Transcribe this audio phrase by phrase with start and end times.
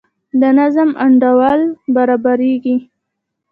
[0.39, 1.59] د نظم انډول
[1.95, 2.75] برابریږي.